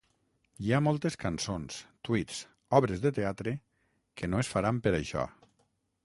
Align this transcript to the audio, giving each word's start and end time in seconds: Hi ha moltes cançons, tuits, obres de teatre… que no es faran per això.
Hi 0.67 0.71
ha 0.75 0.77
moltes 0.85 1.17
cançons, 1.23 1.75
tuits, 2.07 2.39
obres 2.79 3.03
de 3.03 3.11
teatre… 3.17 3.53
que 4.21 4.31
no 4.31 4.41
es 4.45 4.49
faran 4.55 4.79
per 4.87 4.95
això. 5.01 5.27